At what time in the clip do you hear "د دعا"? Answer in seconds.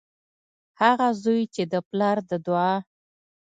2.29-2.73